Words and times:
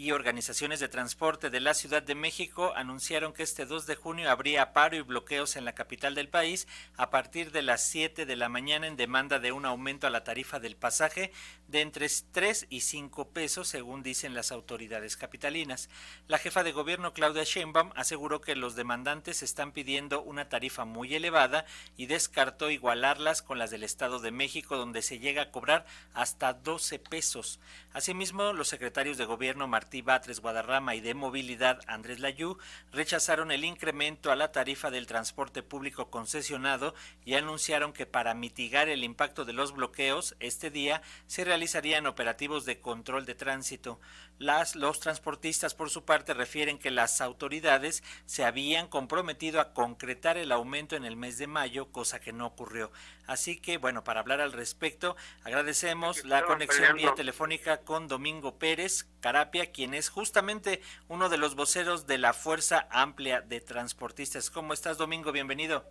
y 0.00 0.12
organizaciones 0.12 0.80
de 0.80 0.88
transporte 0.88 1.50
de 1.50 1.60
la 1.60 1.74
Ciudad 1.74 2.02
de 2.02 2.14
México 2.14 2.72
anunciaron 2.74 3.34
que 3.34 3.42
este 3.42 3.66
2 3.66 3.84
de 3.84 3.96
junio 3.96 4.30
habría 4.30 4.72
paro 4.72 4.96
y 4.96 5.02
bloqueos 5.02 5.56
en 5.56 5.66
la 5.66 5.74
capital 5.74 6.14
del 6.14 6.30
país 6.30 6.66
a 6.96 7.10
partir 7.10 7.52
de 7.52 7.60
las 7.60 7.84
7 7.84 8.24
de 8.24 8.34
la 8.34 8.48
mañana 8.48 8.86
en 8.86 8.96
demanda 8.96 9.40
de 9.40 9.52
un 9.52 9.66
aumento 9.66 10.06
a 10.06 10.10
la 10.10 10.24
tarifa 10.24 10.58
del 10.58 10.74
pasaje 10.74 11.32
de 11.68 11.82
entre 11.82 12.08
3 12.08 12.68
y 12.70 12.80
5 12.80 13.28
pesos, 13.28 13.68
según 13.68 14.02
dicen 14.02 14.32
las 14.32 14.52
autoridades 14.52 15.18
capitalinas. 15.18 15.90
La 16.28 16.38
jefa 16.38 16.62
de 16.62 16.72
gobierno 16.72 17.12
Claudia 17.12 17.44
Sheinbaum 17.44 17.90
aseguró 17.94 18.40
que 18.40 18.56
los 18.56 18.76
demandantes 18.76 19.42
están 19.42 19.72
pidiendo 19.72 20.22
una 20.22 20.48
tarifa 20.48 20.86
muy 20.86 21.14
elevada 21.14 21.66
y 21.98 22.06
descartó 22.06 22.70
igualarlas 22.70 23.42
con 23.42 23.58
las 23.58 23.70
del 23.70 23.82
Estado 23.82 24.18
de 24.18 24.30
México, 24.30 24.78
donde 24.78 25.02
se 25.02 25.18
llega 25.18 25.42
a 25.42 25.50
cobrar 25.50 25.84
hasta 26.14 26.54
12 26.54 26.98
pesos. 27.00 27.60
Asimismo, 27.92 28.54
los 28.54 28.68
secretarios 28.68 29.18
de 29.18 29.26
gobierno 29.26 29.68
Martí 29.90 30.02
Batres 30.02 30.38
Guadarrama 30.38 30.94
y 30.94 31.00
de 31.00 31.14
Movilidad 31.14 31.80
Andrés 31.88 32.20
Layú 32.20 32.58
rechazaron 32.92 33.50
el 33.50 33.64
incremento 33.64 34.30
a 34.30 34.36
la 34.36 34.52
tarifa 34.52 34.88
del 34.88 35.08
transporte 35.08 35.64
público 35.64 36.10
concesionado 36.10 36.94
y 37.24 37.34
anunciaron 37.34 37.92
que 37.92 38.06
para 38.06 38.32
mitigar 38.34 38.88
el 38.88 39.02
impacto 39.02 39.44
de 39.44 39.52
los 39.52 39.72
bloqueos, 39.72 40.36
este 40.38 40.70
día 40.70 41.02
se 41.26 41.42
realizarían 41.42 42.06
operativos 42.06 42.66
de 42.66 42.80
control 42.80 43.26
de 43.26 43.34
tránsito. 43.34 43.98
Las, 44.38 44.76
los 44.76 45.00
transportistas, 45.00 45.74
por 45.74 45.90
su 45.90 46.04
parte, 46.04 46.34
refieren 46.34 46.78
que 46.78 46.92
las 46.92 47.20
autoridades 47.20 48.04
se 48.26 48.44
habían 48.44 48.86
comprometido 48.86 49.60
a 49.60 49.74
concretar 49.74 50.38
el 50.38 50.52
aumento 50.52 50.94
en 50.94 51.04
el 51.04 51.16
mes 51.16 51.36
de 51.36 51.48
mayo, 51.48 51.90
cosa 51.90 52.20
que 52.20 52.32
no 52.32 52.46
ocurrió. 52.46 52.92
Así 53.26 53.60
que, 53.60 53.76
bueno, 53.76 54.02
para 54.02 54.20
hablar 54.20 54.40
al 54.40 54.52
respecto, 54.52 55.16
agradecemos 55.44 56.24
la 56.24 56.44
conexión 56.44 56.96
vía 56.96 57.12
telefónica 57.14 57.82
con 57.82 58.08
Domingo 58.08 58.58
Pérez 58.58 59.08
Carapia, 59.20 59.70
quien 59.80 59.94
es 59.94 60.10
justamente 60.10 60.82
uno 61.08 61.30
de 61.30 61.38
los 61.38 61.54
voceros 61.54 62.06
de 62.06 62.18
la 62.18 62.34
Fuerza 62.34 62.86
Amplia 62.90 63.40
de 63.40 63.62
Transportistas. 63.62 64.50
¿Cómo 64.50 64.74
estás, 64.74 64.98
Domingo? 64.98 65.32
Bienvenido. 65.32 65.86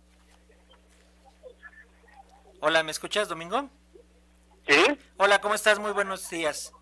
Hola, 2.60 2.84
¿me 2.84 2.92
escuchas, 2.92 3.28
Domingo? 3.28 3.68
Sí. 4.68 4.96
Hola, 5.16 5.40
¿cómo 5.40 5.56
estás? 5.56 5.80
Muy 5.80 5.90
buenos 5.90 6.30
días. 6.30 6.72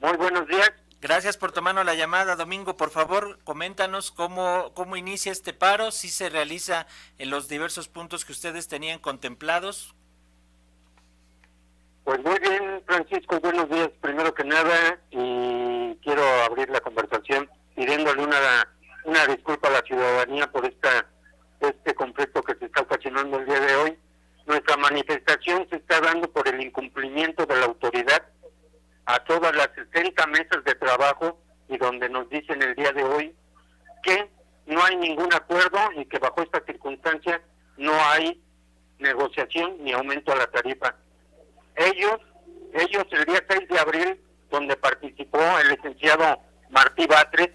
Muy 0.00 0.18
buenos 0.18 0.46
días. 0.48 0.70
Gracias 1.00 1.38
por 1.38 1.50
tomarnos 1.50 1.86
la 1.86 1.94
llamada, 1.94 2.36
Domingo. 2.36 2.76
Por 2.76 2.90
favor, 2.90 3.38
coméntanos 3.42 4.10
cómo, 4.10 4.74
cómo 4.74 4.96
inicia 4.96 5.32
este 5.32 5.54
paro, 5.54 5.92
si 5.92 6.10
se 6.10 6.28
realiza 6.28 6.86
en 7.16 7.30
los 7.30 7.48
diversos 7.48 7.88
puntos 7.88 8.26
que 8.26 8.32
ustedes 8.32 8.68
tenían 8.68 8.98
contemplados. 8.98 9.94
Pues 12.08 12.24
muy 12.24 12.38
bien, 12.38 12.82
Francisco, 12.86 13.38
buenos 13.38 13.68
días 13.68 13.90
primero 14.00 14.32
que 14.32 14.42
nada 14.42 14.98
pidiéndole 17.74 18.22
una, 18.22 18.68
una 19.04 19.26
disculpa 19.26 19.68
a 19.68 19.72
la 19.72 19.82
ciudadanía 19.82 20.50
por 20.50 20.66
esta 20.66 21.06
este 21.60 21.94
conflicto 21.94 22.42
que 22.42 22.54
se 22.54 22.66
está 22.66 22.82
ocasionando 22.82 23.38
el 23.38 23.46
día 23.46 23.60
de 23.60 23.76
hoy. 23.76 23.98
Nuestra 24.46 24.76
manifestación 24.76 25.66
se 25.68 25.76
está 25.76 26.00
dando 26.00 26.30
por 26.30 26.48
el 26.48 26.60
incumplimiento 26.60 27.44
de 27.46 27.56
la 27.56 27.66
autoridad 27.66 28.22
a 29.06 29.18
todas 29.24 29.54
las 29.54 29.68
60 29.74 30.26
mesas 30.28 30.64
de 30.64 30.74
trabajo 30.74 31.38
y 31.68 31.76
donde 31.78 32.08
nos 32.08 32.28
dicen 32.30 32.62
el 32.62 32.74
día 32.74 32.92
de 32.92 33.02
hoy 33.02 33.34
que 34.02 34.30
no 34.66 34.82
hay 34.84 34.96
ningún 34.96 35.32
acuerdo 35.34 35.78
y 35.96 36.04
que 36.06 36.18
bajo 36.18 36.42
esta 36.42 36.62
circunstancia 36.64 37.42
no 37.76 37.92
hay 38.10 38.42
negociación 38.98 39.76
ni 39.80 39.92
aumento 39.92 40.32
a 40.32 40.36
la 40.36 40.46
tarifa. 40.46 40.94
Ellos, 41.76 42.18
ellos 42.74 43.04
el 43.12 43.24
día 43.24 43.44
6 43.48 43.68
de 43.68 43.78
abril, 43.78 44.20
donde 44.50 44.76
participó 44.76 45.40
el 45.62 45.68
licenciado 45.70 46.40
Martí 46.70 47.06
Batres, 47.06 47.50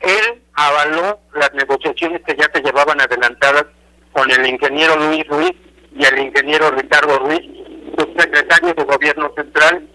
él 0.00 0.42
avaló 0.54 1.20
las 1.34 1.52
negociaciones 1.54 2.22
que 2.24 2.36
ya 2.36 2.48
se 2.52 2.62
llevaban 2.62 3.00
adelantadas 3.00 3.66
con 4.12 4.30
el 4.30 4.46
ingeniero 4.46 4.96
Luis 4.96 5.26
Ruiz 5.28 5.52
y 5.94 6.04
el 6.04 6.18
ingeniero 6.18 6.70
Ricardo 6.70 7.18
Ruiz, 7.18 7.42
subsecretario 7.96 8.74
de 8.74 8.84
Gobierno 8.84 9.32
Central, 9.36 9.88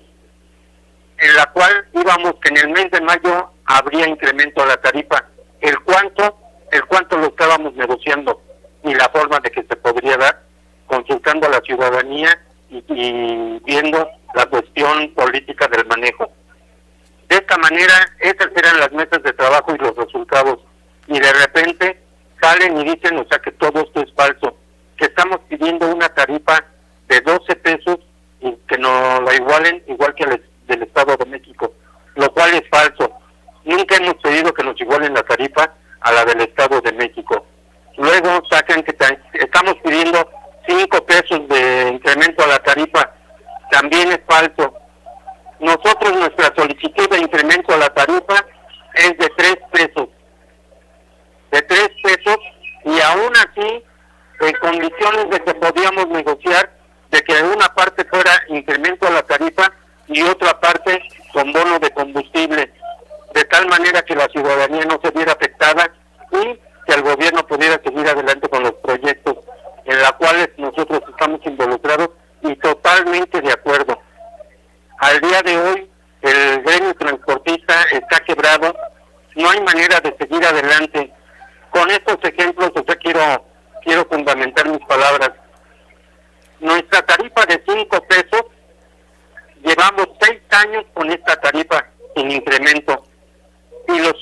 en 1.17 1.35
la 1.35 1.45
cual 1.47 1.85
íbamos 1.93 2.35
que 2.41 2.49
en 2.49 2.57
el 2.57 2.69
mes 2.69 2.91
de 2.91 3.01
mayo 3.01 3.49
habría 3.65 4.07
incremento 4.07 4.63
a 4.63 4.67
la 4.67 4.77
tarifa. 4.77 5.25
El 5.61 5.79
cuánto, 5.81 6.37
el 6.71 6.83
cuánto 6.85 7.17
lo 7.17 7.27
estábamos 7.27 7.73
negociando 7.75 8.41
y 8.83 8.93
la 8.93 9.07
forma 9.09 9.39
de 9.39 9.51
que 9.51 9.63
se 9.63 9.75
podría 9.77 10.17
dar, 10.17 10.43
consultando 10.87 11.47
a 11.47 11.51
la 11.51 11.61
ciudadanía 11.61 12.37
y, 12.69 12.83
y 12.89 13.59
viendo 13.65 14.09
la 14.35 14.45
cuestión 14.47 15.13
política 15.13 15.67
del 15.67 15.85
manejo. 15.85 16.29
Esta 17.53 17.69
manera, 17.69 17.93
esas 18.19 18.47
eran 18.55 18.79
las 18.79 18.91
mesas 18.93 19.21
de 19.21 19.31
trabajo 19.31 19.75
y 19.75 19.77
los 19.77 19.95
resultados. 19.95 20.57
Y 21.05 21.19
de 21.19 21.31
repente 21.33 22.01
salen 22.41 22.79
y 22.79 22.83
dicen, 22.83 23.15
o 23.19 23.27
sea, 23.29 23.37
que 23.37 23.51
todo 23.51 23.83
esto 23.83 24.01
es 24.01 24.11
falso, 24.15 24.57
que 24.97 25.05
estamos 25.05 25.37
pidiendo 25.47 25.87
una 25.93 26.09
tarifa 26.09 26.65
de 27.07 27.21
12 27.21 27.55
pesos 27.57 27.99
y 28.39 28.57
que 28.67 28.79
nos 28.79 29.21
la 29.21 29.35
igualen 29.35 29.83
igual 29.85 30.15
que 30.15 30.23
el 30.23 30.43
del 30.65 30.81
Estado 30.81 31.15
de 31.15 31.25
México, 31.27 31.71
lo 32.15 32.33
cual 32.33 32.55
es 32.55 32.63
falso. 32.71 33.11
Nunca 33.65 33.97
hemos 33.97 34.15
pedido 34.15 34.51
que 34.51 34.63
nos 34.63 34.81
igualen 34.81 35.13
la 35.13 35.21
tarifa 35.21 35.75
a 36.01 36.11
la 36.11 36.25
del 36.25 36.41
Estado 36.41 36.81
de 36.81 36.91
México. 36.93 37.45
Luego 37.97 38.41
sacan 38.49 38.81
que 38.81 38.95
estamos 39.33 39.75
pidiendo 39.83 40.27
5 40.67 41.05
pesos 41.05 41.47
de 41.49 41.89
incremento 41.89 42.45
a 42.45 42.47
la 42.47 42.63
tarifa. 42.63 43.11
También 43.69 44.11
es 44.11 44.21
falso. 44.27 44.73
Nosotros 45.63 46.11
nuestra 46.17 46.53
solicitud 46.57 47.09
de 47.09 47.19
incremento 47.19 47.73
a 47.73 47.77
la 47.77 47.89
tarifa 47.93 48.45
es 48.95 49.17
de 49.17 49.29
3 49.37 49.55
pesos. 49.71 50.09
De 51.51 51.61
3 51.61 51.89
pesos 52.03 52.37
y 52.83 52.99
aún 52.99 53.31
así 53.37 53.83
en 54.41 54.53
condiciones 54.59 55.29
de 55.29 55.39
que 55.39 55.53
podíamos 55.53 56.09
negociar 56.09 56.69
de 57.11 57.21
que 57.21 57.41
una 57.43 57.73
parte 57.73 58.03
fuera 58.03 58.31
incremento 58.49 59.07
a 59.07 59.11
la 59.11 59.21
tarifa 59.21 59.71
otra 60.25 60.59
parte 60.59 61.01
con 61.31 61.51
bono 61.51 61.79
de 61.79 61.91
combustible, 61.91 62.71
de 63.33 63.43
tal 63.45 63.67
manera 63.67 64.01
que 64.03 64.15
la 64.15 64.27
ciudadanía 64.27 64.85
no 64.85 64.99
se 65.03 65.11
viera 65.11 65.33
afectada 65.33 65.91
y 66.31 66.59
que 66.85 66.93
el 66.93 67.01
gobierno 67.01 67.45
pudiera 67.47 67.81
seguir 67.83 68.07
adelante 68.07 68.47
con 68.49 68.63
los 68.63 68.73
proyectos 68.73 69.35
en 69.85 69.99
los 69.99 70.11
cuales 70.13 70.49
nosotros 70.57 71.01
estamos 71.09 71.41
involucrados 71.45 72.09
y 72.41 72.55
totalmente 72.57 73.41
de 73.41 73.51
acuerdo. 73.51 73.99
Al 74.99 75.19
día 75.19 75.41
de 75.41 75.57
hoy, 75.57 75.91
el 76.21 76.61
gremio 76.63 76.93
transportista 76.95 77.83
está 77.91 78.19
quebrado, 78.21 78.73
no 79.35 79.49
hay 79.49 79.59
manera 79.61 79.99
de 79.99 80.15
seguir 80.17 80.45
adelante. 80.45 81.11
Con 81.69 81.89
estos 81.89 82.17
ejemplos, 82.23 82.71
yo 82.75 82.97
quiero, 82.99 83.45
quiero 83.83 84.05
fundamentar 84.05 84.67
mis 84.69 84.85
palabras. 84.85 85.31
Nuestra 86.59 87.01
tarifa 87.01 87.45
de 87.45 87.61
5 87.67 88.01
pesos 88.07 88.43
llevamos 89.63 90.07
seis 90.21 90.41
años 90.51 90.85
con 90.93 91.09
esta 91.11 91.35
tarifa 91.37 91.85
sin 92.15 92.31
incremento 92.31 93.05
y 93.87 93.99
los 93.99 94.15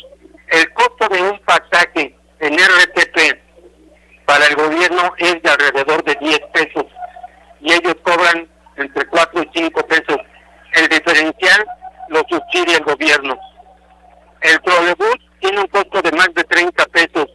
el 0.50 0.74
costo 0.74 1.08
de 1.08 1.22
un 1.22 1.40
pasaje 1.40 2.16
en 2.40 2.54
RTP 2.54 3.40
para 4.26 4.46
el 4.48 4.56
gobierno 4.56 5.14
es 5.18 5.42
de 5.42 5.50
alrededor 5.50 6.04
de 6.04 6.16
10 6.20 6.40
pesos 6.54 6.86
y 7.62 7.72
ellos 7.74 7.96
cobran 8.04 8.48
entre 8.76 9.06
4 9.08 9.44
y 9.44 9.50
5 9.54 9.88
pesos. 9.88 10.18
El 10.74 10.88
diferencial 10.90 11.66
lo 12.10 12.22
subsidia 12.30 12.78
el 12.78 12.84
gobierno. 12.84 13.38
El 14.42 14.60
trolebús 14.62 15.18
tiene 15.40 15.60
un 15.60 15.68
costo 15.68 16.02
de 16.02 16.12
más 16.14 16.34
de 16.34 16.44
30 16.44 16.86
pesos 16.88 17.28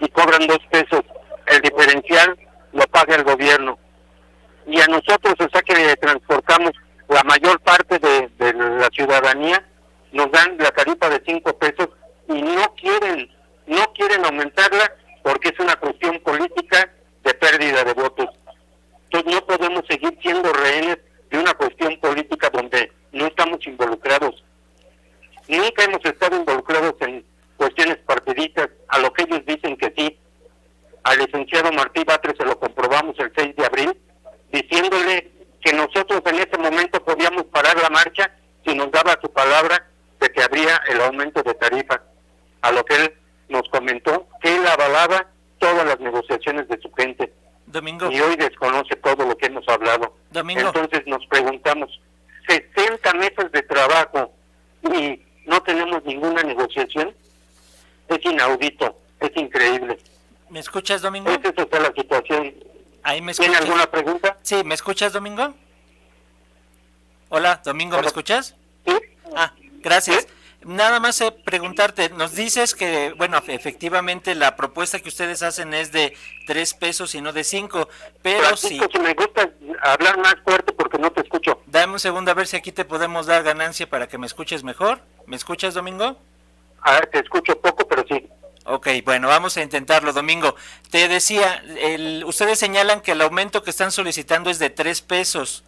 y 0.00 0.08
cobran 0.08 0.46
2 0.46 0.58
pesos. 0.70 1.02
El 1.46 1.60
diferencial 1.60 2.38
lo 2.72 2.86
paga 2.88 3.16
el 3.16 3.24
gobierno. 3.24 3.78
Y 4.66 4.80
a 4.80 4.86
nosotros, 4.86 5.34
o 5.38 5.48
sea 5.50 5.62
que 5.62 5.96
transportamos 5.96 6.72
la 7.08 7.22
mayor 7.22 7.60
parte 7.60 7.98
de, 7.98 8.28
de 8.38 8.52
la 8.52 8.88
ciudadanía 8.88 9.64
nos 10.12 10.30
dan 10.32 10.56
la 10.58 10.70
tarifa 11.42 11.56
de 11.56 11.58
5 11.58 11.58
pesos 11.58 11.88
y 12.28 12.42
no 12.42 12.74
quieren 12.74 13.30
no 13.66 13.92
quieren 13.94 14.24
aumentarla 14.24 14.92
porque 15.22 15.48
es 15.48 15.58
una 15.58 15.76
cuestión 15.76 16.20
política 16.20 16.88
de 17.24 17.34
pérdida 17.34 17.82
de 17.84 17.92
votos. 17.94 18.28
Entonces 19.04 19.34
no 19.34 19.44
podemos 19.44 19.82
seguir 19.88 20.16
siendo 20.22 20.52
rehenes 20.52 20.98
de 21.30 21.38
una 21.38 21.52
cuestión 21.54 21.98
política 21.98 22.48
donde 22.50 22.92
no 23.12 23.26
estamos 23.26 23.66
involucrados. 23.66 24.44
Nunca 25.48 25.84
hemos 25.84 26.04
estado 26.04 26.36
involucrados 26.36 26.94
en 27.00 27.24
cuestiones 27.56 27.96
partidistas, 27.98 28.68
a 28.88 28.98
lo 28.98 29.12
que 29.12 29.22
ellos 29.22 29.44
dicen 29.46 29.76
que 29.76 29.92
sí. 29.96 30.18
Al 31.02 31.18
licenciado 31.18 31.72
Martí 31.72 32.04
Batres 32.04 32.36
se 32.36 32.44
lo 32.44 32.58
comprobamos 32.58 33.18
el 33.18 33.32
6 33.34 33.56
de 33.56 33.66
abril, 33.66 33.96
diciéndole 34.52 35.30
que 35.60 35.72
nosotros 35.72 36.22
en 36.26 36.36
ese 36.36 36.58
momento 36.58 37.04
podíamos 37.04 37.44
parar 37.44 37.76
la 37.80 37.90
marcha 37.90 38.30
si 38.64 38.74
nos 38.74 38.90
daba 38.90 39.18
su 39.20 39.32
palabra 39.32 39.86
de 40.20 40.30
que 40.30 40.42
habría 40.42 40.80
el 40.88 41.00
aumento 41.00 41.42
de 41.42 41.54
tarifa, 41.54 42.02
a 42.62 42.72
lo 42.72 42.84
que 42.84 42.96
él 42.96 43.14
nos 43.48 43.68
comentó 43.68 44.26
que 44.40 44.54
él 44.54 44.66
avalaba 44.66 45.26
todas 45.58 45.86
las 45.86 46.00
negociaciones 46.00 46.68
de 46.68 46.78
su 46.80 46.92
gente. 46.92 47.32
Domingo. 47.66 48.10
Y 48.10 48.20
hoy 48.20 48.36
desconoce 48.36 48.96
todo 48.96 49.26
lo 49.26 49.36
que 49.36 49.46
hemos 49.46 49.68
hablado. 49.68 50.16
Domingo. 50.30 50.68
Entonces 50.68 51.02
nos 51.06 51.24
preguntamos, 51.26 52.00
60 52.48 53.12
meses 53.14 53.52
de 53.52 53.62
trabajo 53.62 54.32
y 54.92 55.20
tenemos 55.62 56.04
ninguna 56.04 56.42
negociación. 56.42 57.14
Es 58.08 58.24
inaudito, 58.24 58.96
es 59.20 59.30
increíble. 59.36 59.98
¿Me 60.48 60.60
escuchas, 60.86 61.02
Domingo? 61.02 61.30
Esa 61.30 61.48
es 61.48 61.82
la 61.82 61.92
situación. 61.92 62.54
Ahí 63.02 63.20
me 63.20 63.34
¿Tiene 63.34 63.56
alguna 63.56 63.90
pregunta? 63.90 64.36
Sí, 64.42 64.62
¿me 64.64 64.74
escuchas, 64.74 65.12
Domingo? 65.12 65.52
Hola, 67.28 67.60
Domingo, 67.64 68.00
¿me 68.00 68.06
escuchas? 68.06 68.54
Sí. 68.86 68.94
Ah, 69.34 69.52
gracias. 69.80 70.28
Nada 70.62 71.00
más 71.00 71.20
eh, 71.20 71.32
preguntarte, 71.32 72.08
nos 72.10 72.34
dices 72.36 72.74
que, 72.74 73.14
bueno, 73.16 73.42
efectivamente 73.48 74.36
la 74.36 74.54
propuesta 74.54 75.00
que 75.00 75.08
ustedes 75.08 75.42
hacen 75.42 75.74
es 75.74 75.90
de 75.90 76.16
tres 76.46 76.72
pesos 76.74 77.14
y 77.16 77.20
no 77.20 77.32
de 77.32 77.42
cinco, 77.42 77.88
pero 78.22 78.56
si... 78.56 78.78
si 78.78 78.98
me 79.00 79.14
gusta 79.14 79.50
hablar 79.82 80.18
más 80.18 80.36
fuerte 80.44 80.72
porque 80.72 80.98
no 80.98 81.10
te 81.10 81.20
escucho. 81.22 81.62
Dame 81.66 81.94
un 81.94 82.00
segundo 82.00 82.30
a 82.30 82.34
ver 82.34 82.46
si 82.46 82.56
aquí 82.56 82.70
te 82.70 82.84
podemos 82.84 83.26
dar 83.26 83.42
ganancia 83.42 83.88
para 83.88 84.06
que 84.06 84.18
me 84.18 84.26
escuches 84.26 84.62
mejor. 84.62 85.00
¿Me 85.26 85.34
escuchas, 85.34 85.74
Domingo? 85.74 86.16
A 86.80 86.92
ver, 86.92 87.06
te 87.08 87.18
escucho 87.18 87.60
poco, 87.60 87.86
pero 87.88 88.04
sí. 88.08 88.28
Ok, 88.68 88.88
bueno, 89.04 89.28
vamos 89.28 89.56
a 89.56 89.62
intentarlo, 89.62 90.12
Domingo. 90.12 90.56
Te 90.90 91.06
decía, 91.06 91.62
el, 91.78 92.24
ustedes 92.24 92.58
señalan 92.58 93.00
que 93.00 93.12
el 93.12 93.20
aumento 93.20 93.62
que 93.62 93.70
están 93.70 93.92
solicitando 93.92 94.50
es 94.50 94.58
de 94.58 94.70
tres 94.70 95.02
pesos. 95.02 95.62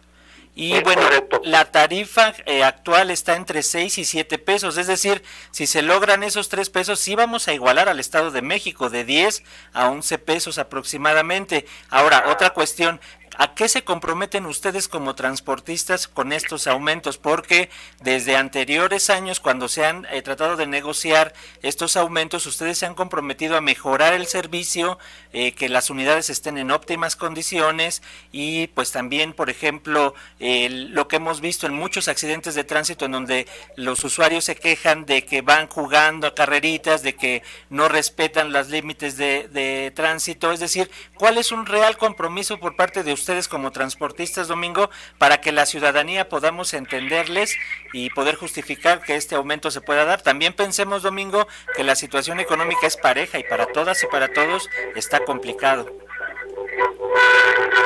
Y 0.53 0.77
bueno, 0.81 1.03
la 1.43 1.71
tarifa 1.71 2.33
eh, 2.45 2.63
actual 2.63 3.11
está 3.11 3.37
entre 3.37 3.63
6 3.63 3.99
y 3.99 4.03
7 4.03 4.37
pesos, 4.39 4.77
es 4.77 4.87
decir, 4.87 5.23
si 5.51 5.67
se 5.67 5.81
logran 5.81 6.21
esos 6.21 6.49
3 6.49 6.69
pesos, 6.69 6.99
sí 6.99 7.15
vamos 7.15 7.47
a 7.47 7.53
igualar 7.53 7.87
al 7.87 8.01
Estado 8.01 8.31
de 8.31 8.41
México 8.41 8.89
de 8.89 9.05
10 9.05 9.43
a 9.71 9.87
11 9.87 10.17
pesos 10.17 10.57
aproximadamente. 10.57 11.65
Ahora, 11.89 12.25
otra 12.27 12.49
cuestión, 12.49 12.99
¿A 13.41 13.55
qué 13.55 13.69
se 13.69 13.85
comprometen 13.85 14.45
ustedes 14.45 14.89
como 14.89 15.15
transportistas 15.15 16.09
con 16.09 16.33
estos 16.33 16.67
aumentos? 16.67 17.17
Porque 17.17 17.69
desde 18.01 18.35
anteriores 18.35 19.09
años, 19.09 19.39
cuando 19.39 19.69
se 19.69 19.85
han 19.85 20.05
eh, 20.11 20.21
tratado 20.21 20.57
de 20.57 20.67
negociar 20.67 21.33
estos 21.61 21.95
aumentos, 21.95 22.45
ustedes 22.45 22.77
se 22.77 22.85
han 22.85 22.95
comprometido 22.95 23.55
a 23.55 23.61
mejorar 23.61 24.13
el 24.13 24.27
servicio, 24.27 24.99
eh, 25.31 25.53
que 25.53 25.69
las 25.69 25.89
unidades 25.89 26.29
estén 26.29 26.57
en 26.57 26.69
óptimas 26.69 27.15
condiciones 27.15 28.03
y 28.33 28.67
pues 28.67 28.91
también, 28.91 29.31
por 29.31 29.49
ejemplo, 29.49 30.15
lo 30.37 31.07
que 31.07 31.15
hemos 31.15 31.39
visto 31.39 31.65
en 31.65 31.75
muchos 31.75 32.09
accidentes 32.09 32.55
de 32.55 32.65
tránsito 32.65 33.05
en 33.05 33.13
donde 33.13 33.47
los 33.77 34.03
usuarios 34.03 34.43
se 34.43 34.57
quejan 34.57 35.05
de 35.05 35.23
que 35.23 35.41
van 35.41 35.67
jugando 35.67 36.27
a 36.27 36.35
carreritas, 36.35 37.03
de 37.03 37.15
que 37.15 37.43
no 37.69 37.87
respetan 37.87 38.51
los 38.51 38.67
límites 38.67 39.15
de, 39.15 39.47
de 39.47 39.93
tránsito. 39.95 40.51
Es 40.51 40.59
decir, 40.59 40.91
¿cuál 41.15 41.37
es 41.37 41.53
un 41.53 41.65
real 41.65 41.95
compromiso 41.95 42.59
por 42.59 42.75
parte 42.75 43.01
de 43.01 43.13
ustedes? 43.13 43.28
Ustedes 43.29 43.47
como 43.47 43.69
transportistas, 43.69 44.47
Domingo, 44.47 44.89
para 45.19 45.39
que 45.39 45.51
la 45.51 45.67
ciudadanía 45.67 46.29
podamos 46.29 46.73
entenderles 46.73 47.55
y 47.93 48.09
poder 48.09 48.33
justificar 48.33 49.03
que 49.03 49.15
este 49.17 49.35
aumento 49.35 49.69
se 49.69 49.81
pueda 49.81 50.03
dar. 50.03 50.23
También 50.23 50.53
pensemos, 50.53 51.03
Domingo, 51.03 51.47
que 51.75 51.83
la 51.83 51.93
situación 51.93 52.39
económica 52.39 52.87
es 52.87 52.97
pareja 52.97 53.37
y 53.37 53.43
para 53.43 53.67
todas 53.67 54.01
y 54.01 54.07
para 54.07 54.33
todos 54.33 54.67
está 54.95 55.19
complicado. 55.19 55.85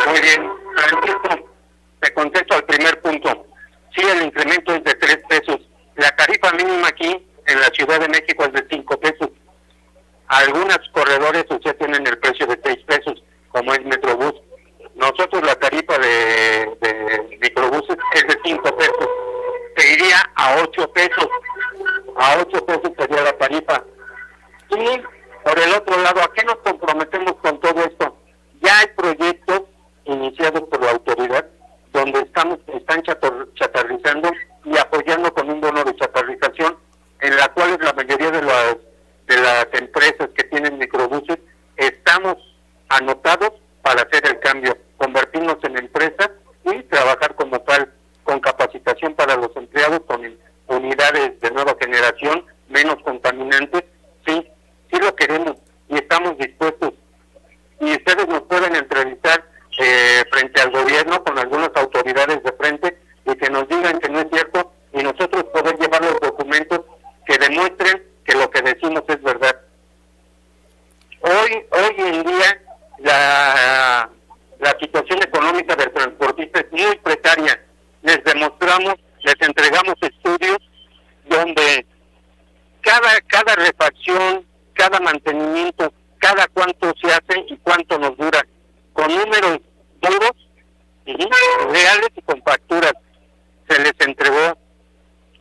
Muy 0.07 0.22
bien, 0.22 0.50
Francisco, 0.78 1.51
te 2.00 2.13
contesto 2.13 2.56
al 2.56 2.63
primer 2.63 3.01
punto. 3.01 3.45
Sí, 3.94 4.01
el 4.01 4.22
incremento 4.22 4.74
es 4.74 4.84
de 4.86 4.94
tres 4.94 5.18
pesos. 5.28 5.60
La 5.98 6.16
tarifa 6.16 6.54
mínima 6.54 6.88
aquí 6.88 7.28
en 7.48 7.60
la 7.60 7.68
Ciudad 7.68 8.00
de 8.00 8.07
México 8.07 8.45
es 8.45 8.54
de 8.54 8.66
cinco 8.69 8.98
pesos. 8.98 9.28
Algunos 10.28 10.80
corredores 10.94 11.44
usted 11.50 11.75
tienen 11.75 12.07
el 12.07 12.18
precio 12.19 12.48
de 12.48 12.57
seis 12.63 12.80
pesos, 12.88 13.22
como 13.51 13.74
es 13.74 13.84
Metrobús. 13.84 14.36
Nosotros 14.95 15.44
la 15.44 15.56
tarifa 15.56 15.98
de, 15.98 16.78
de 16.80 17.38
microbuses 17.42 17.98
es 18.13 18.28
de 18.28 18.40
5 18.44 18.78
pesos. 18.78 19.10
Se 19.75 19.94
iría 19.94 20.18
a 20.36 20.57
8 20.62 20.94
pesos. 20.94 21.28
A 22.16 22.38
8 22.40 22.66
pesos 22.66 22.92
sería 22.98 23.24
la 23.24 23.33
tarifa. 23.33 23.83
Y 24.69 25.02
por 25.44 25.60
el 25.60 25.74
otro 25.74 26.00
lado, 26.02 26.22
¿a 26.22 26.31
qué 26.33 26.45
nos 26.45 26.57
comprometemos 26.57 27.33
con 27.42 27.60
todo 27.60 27.83
esto? 27.83 28.16
Ya 28.62 28.80
hay 28.80 28.88
proyectos 28.95 29.63
iniciados 30.06 30.62
por 30.69 30.81
la 30.81 30.92
autoridad 30.92 31.45
donde 31.92 32.19
estamos 32.22 32.60
están 32.68 33.04
chatarrizando 33.04 34.31
y 34.66 34.78
apoyando 34.78 35.33
con 35.33 35.50
un 35.50 35.62
bono 35.62 35.83
de 35.83 35.95
chatarrización 35.95 36.78
en 37.22 37.36
la 37.36 37.48
cual 37.50 37.78
la 37.81 37.94
mayoría 37.94 38.31
de 38.31 38.42
las 38.42 38.78
de 39.28 39.38
las 39.38 39.68
empresas 39.74 40.30
que 40.36 40.44
tienen 40.45 40.78
microbuses 40.80 41.38
estamos 41.78 42.38
anotados 42.90 43.52
para 43.83 44.02
hacer 44.02 44.25
el 44.25 44.40
cambio 44.40 44.75
convertirnos 45.04 45.57
en 45.63 45.78
empresa 45.78 46.31
y 46.63 46.81
trabajar 46.83 47.36
como 47.36 47.60
tal 47.60 47.92
con 48.24 48.40
capacitación 48.40 49.13
para 49.16 49.36
los 49.36 49.54
empleados, 49.57 50.00
unidades 50.67 51.39
de 51.39 51.51
nueva 51.51 51.75
generación, 51.79 52.45
menos 52.69 52.97
contaminantes. 53.03 53.83
Sí, 54.25 54.47
sí 54.91 54.99
lo 54.99 55.15
queremos 55.15 55.55
y 55.89 55.95
estamos 55.95 56.37
dispuestos. 56.37 56.93
Y 57.79 57.91
ustedes 57.91 58.27
nos 58.27 58.41
pueden 58.43 58.75
entrevistar 58.75 59.43
eh, 59.79 60.23
frente 60.31 60.61
al 60.61 60.71
gobierno 60.71 61.23
con 61.23 61.37
algunas 61.37 61.71
autoridades 61.75 62.43
de 62.43 62.51
frente 62.53 62.97
y 63.25 63.35
que 63.35 63.49
nos 63.49 63.67
digan 63.67 63.99
que 63.99 64.09
no 64.09 64.19
es 64.19 64.27
cierto 64.31 64.73
y 64.93 65.03
nosotros 65.03 65.43
poder 65.45 65.77
llevar 65.79 66.03
los 66.03 66.19
documentos 66.19 66.81
que 67.25 67.37
demuestren 67.37 68.03
que 68.25 68.35
lo 68.35 68.49
que 68.49 68.61
decimos 68.61 69.03
es 69.07 69.21
verdad. 69.21 69.59
Hoy, 71.21 71.65
hoy 71.71 71.95
en 71.97 72.23
día 72.23 72.61
la 74.63 74.77
situación 74.79 75.21
económica 75.21 75.75
del 75.75 75.91
transportista 75.91 76.61
es 76.61 76.71
muy 76.71 76.97
precaria. 76.99 77.61
Les 78.01 78.23
demostramos, 78.23 78.95
les 79.21 79.35
entregamos 79.41 79.95
estudios 80.01 80.57
donde 81.25 81.85
cada, 82.81 83.19
cada 83.27 83.55
refacción, 83.55 84.45
cada 84.73 84.99
mantenimiento, 84.99 85.93
cada 86.19 86.47
cuánto 86.47 86.93
se 87.01 87.07
hace 87.07 87.45
y 87.49 87.57
cuánto 87.57 87.99
nos 87.99 88.15
dura, 88.17 88.45
con 88.93 89.07
números 89.07 89.59
duros, 90.01 90.31
y 91.05 91.13
reales 91.13 92.09
y 92.15 92.21
con 92.21 92.41
facturas. 92.41 92.93
Se 93.67 93.81
les 93.81 93.93
entregó, 93.99 94.57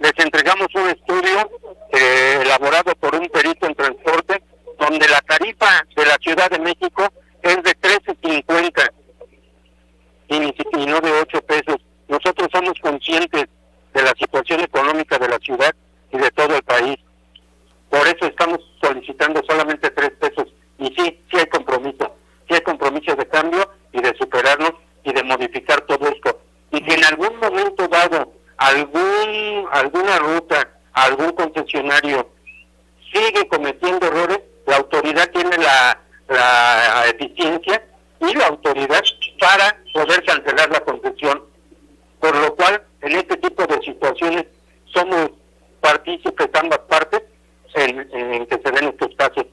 les 0.00 0.12
entregamos 0.19 0.67
un 0.75 0.88
estudio 0.88 1.50
eh, 1.93 2.41
elaborado 2.43 2.93
por 2.96 3.14
un 3.14 3.29
perito 3.29 3.67
en 3.67 3.75
transporte, 3.75 4.43
donde 4.81 5.06
la 5.08 5.20
tarifa 5.20 5.87
de 5.94 6.06
la 6.06 6.17
Ciudad 6.17 6.50
de 6.50 6.58
México 6.58 7.08
es 7.43 7.62
de 7.62 7.76
13.50 7.76 8.91
y, 10.38 10.87
no 10.87 11.00
de 11.00 11.12
8 11.12 11.43
pesos. 11.43 11.76
Nosotros 12.08 12.49
somos 12.52 12.75
conscientes 12.81 13.46
de 13.94 14.02
la 14.02 14.12
situación 14.19 14.61
económica 14.61 15.19
de 15.19 15.29
la 15.29 15.38
ciudad 15.38 15.75
y 16.12 16.19
de 16.19 16.31
todo 16.31 16.56
el 16.56 16.62
país. 16.62 16.96
Por 17.91 18.06
eso 18.06 18.27
estamos 18.27 18.60
solicitando 18.81 19.43
solamente 19.46 19.91
3 19.91 20.10
pesos. 20.20 20.48
Y 20.79 20.86
sí, 20.96 21.20
sí 21.31 21.39
hay 21.39 21.46
compromiso. 21.46 22.17
Sí 22.48 22.55
hay 22.55 22.60
compromiso 22.63 23.15
de 23.15 23.27
cambio 23.27 23.70
y 23.93 24.00
de 24.00 24.15
superarnos 24.17 24.72
y 25.05 25.13
de 25.13 25.22
modificar 25.22 25.82
todo 25.82 26.08
esto. 26.08 26.41
Y 26.70 26.79
si 26.79 26.94
en 26.94 27.05
algún 27.05 27.36
momento 27.39 27.86
dado 27.89 28.32
algún 28.56 29.69
alguna 29.70 30.19
ruta, 30.19 30.70
algún 30.93 31.32
concesionario 31.32 32.31
sigue 33.13 33.46
cometiendo 33.48 34.06
errores, 34.06 34.41
la 34.67 34.77
autoridad 34.77 35.31
tiene 35.31 35.58
la, 35.58 36.00
la 36.29 37.06
eficiencia 37.08 37.82
y 38.20 38.34
la 38.34 38.46
autoridad 38.46 39.03
para 39.39 39.77
poder 39.93 40.24
cancelar 40.24 40.70
la 40.70 40.81
concesión. 40.81 41.43
Por 42.20 42.36
lo 42.36 42.55
cual, 42.55 42.82
en 43.00 43.13
este 43.17 43.36
tipo 43.36 43.67
de 43.67 43.82
situaciones, 43.82 44.46
somos 44.94 45.31
partícipes 45.81 46.48
ambas 46.55 46.79
partes 46.89 47.22
en, 47.74 48.08
en 48.13 48.46
que 48.46 48.60
se 48.65 48.70
den 48.70 48.89
estos 48.89 49.15
casos. 49.17 49.46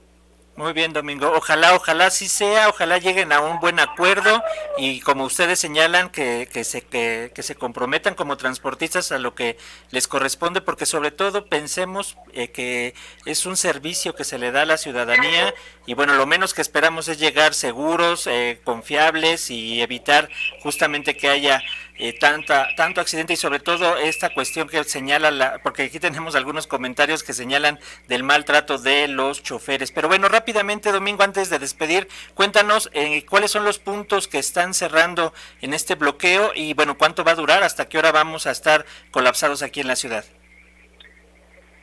Muy 0.55 0.73
Domingo. 0.93 1.31
Ojalá, 1.35 1.75
ojalá 1.75 2.09
sí 2.09 2.27
sea, 2.27 2.69
ojalá 2.69 2.97
lleguen 2.97 3.31
a 3.31 3.41
un 3.41 3.59
buen 3.59 3.79
acuerdo 3.79 4.43
y 4.77 4.99
como 5.01 5.25
ustedes 5.25 5.59
señalan, 5.59 6.09
que, 6.09 6.49
que, 6.51 6.63
se, 6.63 6.81
que, 6.81 7.31
se 7.41 7.55
comprometan 7.55 8.15
como 8.15 8.37
transportistas 8.37 9.11
a 9.11 9.19
lo 9.19 9.35
que 9.35 9.57
les 9.91 10.07
corresponde, 10.07 10.61
porque 10.61 10.85
sobre 10.85 11.11
todo 11.11 11.45
pensemos 11.45 12.17
eh, 12.33 12.51
que 12.51 12.93
es 13.25 13.45
un 13.45 13.57
servicio 13.57 14.15
que 14.15 14.23
se 14.23 14.37
le 14.37 14.51
da 14.51 14.63
a 14.63 14.65
la 14.65 14.77
ciudadanía 14.77 15.53
y 15.85 15.93
bueno, 15.93 16.13
lo 16.13 16.25
menos 16.25 16.53
que 16.53 16.61
esperamos 16.61 17.07
es 17.07 17.19
llegar 17.19 17.53
seguros, 17.53 18.27
eh, 18.27 18.61
confiables 18.63 19.49
y 19.49 19.81
evitar 19.81 20.29
justamente 20.61 21.17
que 21.17 21.29
haya 21.29 21.63
eh, 22.01 22.13
tanta, 22.13 22.69
tanto 22.77 23.01
accidente 23.01 23.33
y 23.33 23.35
sobre 23.35 23.59
todo 23.59 23.97
esta 23.97 24.33
cuestión 24.33 24.69
que 24.69 24.81
señala, 24.85 25.31
la, 25.31 25.59
porque 25.61 25.83
aquí 25.83 25.99
tenemos 25.99 26.33
algunos 26.35 26.65
comentarios 26.65 27.23
que 27.23 27.33
señalan 27.33 27.77
del 28.07 28.23
maltrato 28.23 28.77
de 28.77 29.09
los 29.09 29.43
choferes. 29.43 29.91
Pero 29.91 30.07
bueno, 30.07 30.29
rápidamente, 30.29 30.78
Domingo, 30.79 31.23
antes 31.23 31.49
de 31.49 31.59
despedir, 31.59 32.07
cuéntanos 32.33 32.89
eh, 32.93 33.25
cuáles 33.25 33.51
son 33.51 33.65
los 33.65 33.77
puntos 33.77 34.29
que 34.29 34.39
están 34.39 34.73
cerrando 34.73 35.33
en 35.61 35.73
este 35.73 35.95
bloqueo 35.95 36.51
y 36.55 36.73
bueno, 36.73 36.97
cuánto 36.97 37.25
va 37.25 37.33
a 37.33 37.35
durar, 37.35 37.63
hasta 37.63 37.89
qué 37.89 37.97
hora 37.97 38.11
vamos 38.13 38.47
a 38.47 38.51
estar 38.51 38.85
colapsados 39.11 39.61
aquí 39.61 39.81
en 39.81 39.87
la 39.87 39.95
ciudad. 39.95 40.23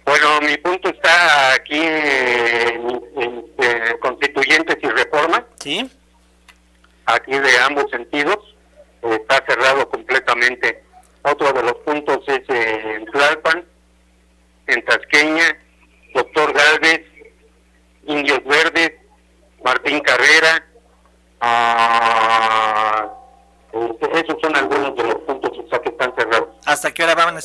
Bueno, 0.06 0.40
mi 0.40 0.56
punto 0.56 0.88
está 0.88 1.52
aquí 1.52 1.78
en, 1.78 3.02
en 3.16 3.98
constituyentes 4.00 4.76
y 4.82 4.88
reforma. 4.88 5.44
Sí. 5.60 5.90
Aquí 7.06 7.38
de 7.38 7.58
ambos 7.58 7.90
sentidos 7.90 8.38
está 9.02 9.44
cerrado 9.46 9.88
completamente. 9.88 10.82
Otro 11.22 11.52
de 11.52 11.62
los 11.62 11.74
puntos 11.84 12.20
es 12.28 12.48
en 12.48 12.86
en 12.96 13.06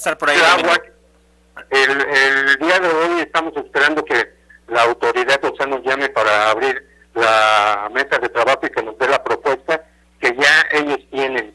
estar 0.02 0.18
por 0.18 0.32
ahí? 0.32 0.38
El, 1.70 1.92
el 2.02 2.58
día 2.58 2.80
de 2.80 2.88
hoy 2.88 3.20
estamos 3.22 3.56
esperando 3.56 4.04
que 4.04 4.34
la 4.68 4.84
autoridad 4.84 5.44
o 5.46 5.56
sea, 5.56 5.68
nos 5.68 5.84
llame 5.84 6.10
para 6.10 6.50
abrir 6.50 6.88
la 7.14 7.88
mesa 7.94 8.18
de 8.18 8.30
trabajo 8.30 8.62
y 8.64 8.70
que 8.70 8.82
nos 8.82 8.98
dé 8.98 9.08
la 9.08 9.24
propuesta 9.24 9.86
que 10.20 10.36
ya 10.36 10.66
ellos 10.72 11.00
tienen 11.12 11.54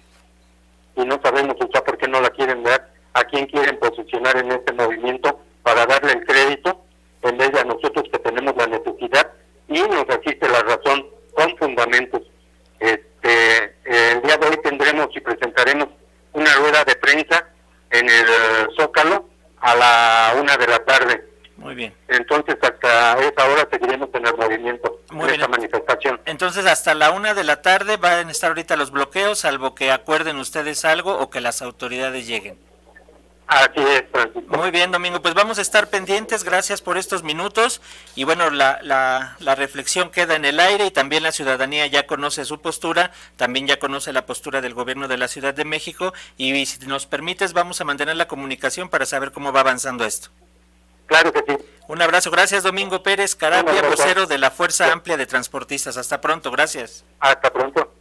y 0.95 1.05
no 1.05 1.21
sabemos 1.23 1.57
o 1.61 1.69
sea, 1.73 1.83
por 1.83 1.99
qué 1.99 2.07
no 2.07 2.21
la 2.21 2.31
quieren 2.31 2.63
dar, 2.63 2.89
a 3.15 3.25
quién 3.25 3.47
quieren 3.47 3.79
posicionar 3.79 4.37
en 4.37 4.53
este 4.53 4.73
movimiento 4.73 5.41
para 5.63 5.85
darle 5.85 6.13
el 6.13 6.25
crédito 6.25 6.85
en 7.23 7.39
vez 7.39 7.51
de 7.51 7.61
a 7.61 7.65
nosotros 7.65 8.05
que 8.13 8.19
tenemos 8.21 8.55
la 8.57 8.69
necesidad 8.69 9.29
y 9.69 9.83
nos 9.83 10.09
asiste 10.09 10.49
la 10.49 10.63
razón 10.63 11.05
con 11.35 11.57
fundamentos. 11.59 12.23
Este, 12.79 13.75
el 13.85 14.23
día 14.23 14.37
de 14.37 14.47
hoy 14.47 14.57
tendremos 14.63 15.09
y 15.17 15.21
presentaremos 15.21 15.89
una 16.33 16.55
rueda 16.55 16.85
de 16.85 16.95
prensa 16.95 17.49
en 17.99 18.09
el 18.09 18.27
Zócalo 18.77 19.29
a 19.61 19.75
la 19.75 20.35
una 20.41 20.57
de 20.57 20.67
la 20.67 20.79
tarde. 20.85 21.25
Muy 21.57 21.75
bien. 21.75 21.95
Entonces 22.09 22.57
hasta 22.61 23.19
esa 23.19 23.45
hora 23.49 23.67
seguiremos 23.71 24.11
en 24.13 24.27
el 24.27 24.37
movimiento 24.37 25.01
de 25.11 25.33
esta 25.33 25.49
manifestación. 25.49 26.21
Entonces 26.27 26.67
hasta 26.67 26.95
la 26.95 27.11
una 27.11 27.35
de 27.35 27.45
la 27.45 27.63
tarde 27.63 27.97
van 27.97 28.29
a 28.29 28.31
estar 28.31 28.51
ahorita 28.51 28.77
los 28.77 28.91
bloqueos, 28.91 29.41
salvo 29.41 29.75
que 29.75 29.91
acuerden 29.91 30.37
ustedes 30.37 30.85
algo 30.85 31.19
o 31.19 31.31
que 31.31 31.41
las 31.41 31.63
autoridades 31.63 32.27
lleguen. 32.27 32.59
Así 33.47 33.81
es, 33.81 34.05
Francisco. 34.11 34.57
Muy 34.57 34.71
bien, 34.73 34.91
Domingo. 34.91 35.23
Pues 35.23 35.35
vamos 35.35 35.59
a 35.59 35.63
estar 35.63 35.89
pendientes. 35.89 36.43
Gracias 36.43 36.83
por 36.83 36.99
estos 36.99 37.23
minutos. 37.23 37.81
Y 38.17 38.25
bueno, 38.25 38.51
la, 38.51 38.81
la, 38.83 39.37
la, 39.39 39.55
reflexión 39.55 40.11
queda 40.11 40.35
en 40.35 40.45
el 40.45 40.59
aire 40.59 40.87
y 40.87 40.91
también 40.91 41.23
la 41.23 41.31
ciudadanía 41.31 41.87
ya 41.87 42.07
conoce 42.07 42.45
su 42.45 42.61
postura, 42.61 43.13
también 43.37 43.69
ya 43.69 43.79
conoce 43.79 44.13
la 44.13 44.27
postura 44.27 44.61
del 44.61 44.75
gobierno 44.75 45.07
de 45.07 45.17
la 45.17 45.29
Ciudad 45.29 45.55
de 45.55 45.65
México. 45.65 46.13
Y 46.37 46.67
si 46.67 46.87
nos 46.87 47.07
permites, 47.07 47.53
vamos 47.53 47.81
a 47.81 47.85
mantener 47.85 48.17
la 48.17 48.27
comunicación 48.27 48.89
para 48.89 49.07
saber 49.07 49.31
cómo 49.31 49.53
va 49.53 49.61
avanzando 49.61 50.05
esto. 50.05 50.31
Claro 51.07 51.33
que 51.33 51.45
sí. 51.47 51.65
Un 51.87 52.03
abrazo. 52.03 52.33
Gracias, 52.33 52.65
Domingo 52.65 53.05
Pérez 53.05 53.37
Carapia, 53.37 53.83
vocero 53.83 54.27
de 54.27 54.39
la 54.39 54.51
Fuerza 54.51 54.93
Amplia 54.93 55.17
de 55.17 55.27
Transportistas. 55.27 55.97
Hasta 55.97 56.21
pronto. 56.21 56.51
Gracias. 56.51 57.05
Hasta 57.21 57.53
pronto. 57.53 57.93